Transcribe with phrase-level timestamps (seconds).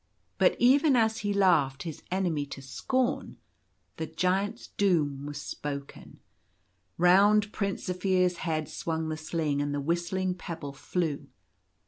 [0.39, 3.37] But even as he laughed his enemy to scorn,
[3.97, 6.19] the Giant's doom was spoken.
[6.97, 11.27] Round Prince Zaphir's head swung the sling, and the whistling pebble flew.